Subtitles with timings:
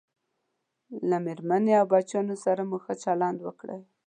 [1.09, 3.81] له میرمنې او بچیانو سره مو ښه چلند وکړئ